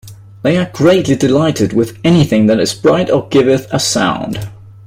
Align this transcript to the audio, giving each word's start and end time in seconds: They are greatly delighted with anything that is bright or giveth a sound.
They 0.41 0.57
are 0.57 0.71
greatly 0.73 1.13
delighted 1.15 1.73
with 1.73 1.95
anything 2.03 2.47
that 2.47 2.59
is 2.59 2.73
bright 2.73 3.11
or 3.11 3.27
giveth 3.29 3.71
a 3.71 3.79
sound. 3.79 4.49